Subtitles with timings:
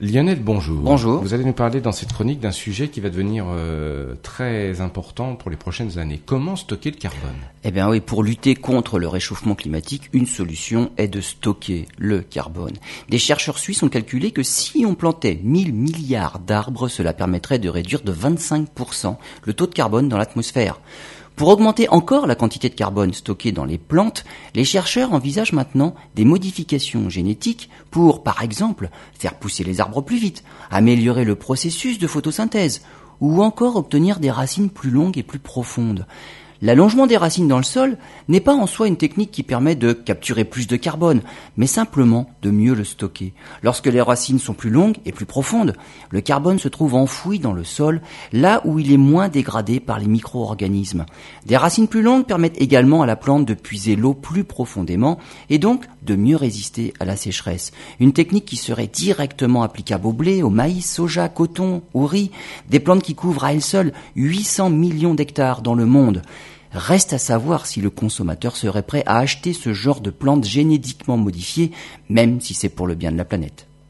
[0.00, 0.80] Lionel, bonjour.
[0.80, 1.20] Bonjour.
[1.20, 5.34] Vous allez nous parler dans cette chronique d'un sujet qui va devenir euh, très important
[5.34, 6.20] pour les prochaines années.
[6.24, 7.34] Comment stocker le carbone?
[7.64, 12.20] Eh bien oui, pour lutter contre le réchauffement climatique, une solution est de stocker le
[12.20, 12.74] carbone.
[13.08, 17.68] Des chercheurs suisses ont calculé que si on plantait 1000 milliards d'arbres, cela permettrait de
[17.68, 20.78] réduire de 25% le taux de carbone dans l'atmosphère.
[21.38, 24.24] Pour augmenter encore la quantité de carbone stockée dans les plantes,
[24.56, 30.18] les chercheurs envisagent maintenant des modifications génétiques pour, par exemple, faire pousser les arbres plus
[30.18, 32.82] vite, améliorer le processus de photosynthèse,
[33.20, 36.06] ou encore obtenir des racines plus longues et plus profondes.
[36.60, 39.92] L'allongement des racines dans le sol n'est pas en soi une technique qui permet de
[39.92, 41.22] capturer plus de carbone,
[41.56, 43.32] mais simplement de mieux le stocker.
[43.62, 45.74] Lorsque les racines sont plus longues et plus profondes,
[46.10, 48.00] le carbone se trouve enfoui dans le sol,
[48.32, 51.06] là où il est moins dégradé par les micro-organismes.
[51.46, 55.18] Des racines plus longues permettent également à la plante de puiser l'eau plus profondément
[55.50, 57.70] et donc de mieux résister à la sécheresse.
[58.00, 62.32] Une technique qui serait directement applicable au blé, au maïs, soja, coton, au riz,
[62.68, 66.22] des plantes qui couvrent à elles seules 800 millions d'hectares dans le monde.
[66.72, 71.16] Reste à savoir si le consommateur serait prêt à acheter ce genre de plantes génétiquement
[71.16, 71.72] modifiées,
[72.08, 73.67] même si c'est pour le bien de la planète.